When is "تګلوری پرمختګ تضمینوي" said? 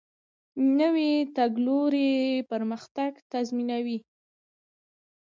1.35-3.97